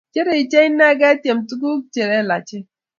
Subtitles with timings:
[0.13, 2.63] Chereichi inne ketiem tuguk che lelachen